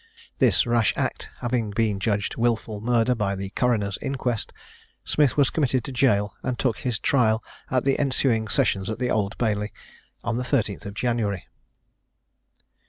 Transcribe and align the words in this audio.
This 0.39 0.65
rash 0.65 0.95
act 0.97 1.29
having 1.41 1.69
been 1.69 1.99
judged 1.99 2.35
wilful 2.35 2.81
murder 2.81 3.13
by 3.13 3.35
the 3.35 3.51
coroner's 3.51 3.99
inquest, 4.01 4.51
Smith 5.03 5.37
was 5.37 5.51
committed 5.51 5.83
to 5.83 5.91
jail, 5.91 6.33
and 6.41 6.57
took 6.57 6.79
his 6.79 6.97
trial 6.97 7.43
at 7.69 7.83
the 7.83 7.99
ensuing 7.99 8.47
sessions 8.47 8.89
at 8.89 8.97
the 8.97 9.11
Old 9.11 9.37
Bailey, 9.37 9.71
on 10.23 10.37
the 10.37 10.43
13th 10.43 10.91
January. 10.95 11.47